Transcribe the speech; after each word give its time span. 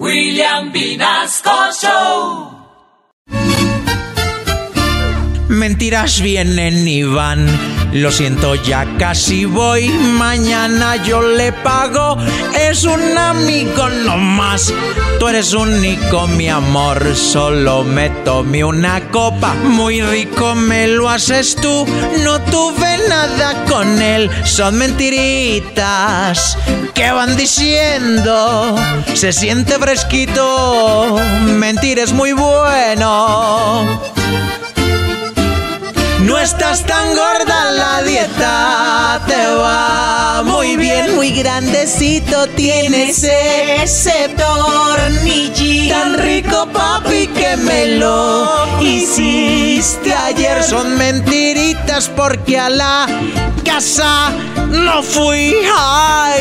William 0.00 0.72
Vinasco 0.72 1.70
Show. 1.80 2.50
Mentiras 5.48 6.20
vienen 6.20 6.88
y 6.88 7.04
van. 7.04 7.46
Lo 7.92 8.10
siento, 8.10 8.56
ya 8.56 8.86
casi 8.98 9.44
voy. 9.44 9.88
Mañana 9.88 10.96
yo 10.96 11.22
le 11.22 11.52
pago. 11.52 12.18
Es 12.58 12.82
un 12.82 13.16
amigo 13.16 13.88
no 13.88 14.16
más. 14.16 14.74
Tú 15.20 15.28
eres 15.28 15.54
único, 15.54 16.26
mi 16.26 16.48
amor. 16.48 17.14
Solo 17.14 17.84
me 17.84 18.10
tomé 18.24 18.64
una 18.64 19.08
copa. 19.10 19.54
Muy 19.54 20.02
rico 20.02 20.56
me 20.56 20.88
lo 20.88 21.08
haces 21.08 21.54
tú. 21.54 21.86
No 22.24 22.40
tuve 22.40 22.98
nada 23.08 23.64
con 23.66 24.02
él. 24.02 24.28
Son 24.44 24.76
mentiritas 24.76 26.58
que 26.94 27.12
van 27.12 27.36
diciendo. 27.36 28.74
Se 29.14 29.32
siente 29.32 29.78
fresquito. 29.78 31.16
Mentir 31.46 31.98
es 31.98 32.12
muy 32.12 32.32
bueno. 32.32 34.00
No 36.20 36.38
estás 36.38 36.84
tan 36.84 37.14
gorda, 37.14 37.70
la 37.72 38.02
dieta 38.02 39.22
te 39.26 39.46
va 39.54 40.42
muy 40.44 40.76
bien, 40.76 41.14
muy 41.16 41.30
grandecito 41.30 42.46
tienes 42.56 43.22
ese 43.22 44.30
tornillito 44.36 45.94
tan 45.94 46.18
rico, 46.18 46.66
papi, 46.72 47.26
que 47.28 47.56
me 47.58 47.86
lo 47.98 48.48
hiciste 48.80 50.14
ayer. 50.14 50.62
Son 50.62 50.96
mentiritas 50.96 52.08
porque 52.08 52.58
a 52.58 52.70
la 52.70 53.06
casa 53.64 54.32
no 54.68 55.02
fui. 55.02 55.54
Ay. 55.76 56.33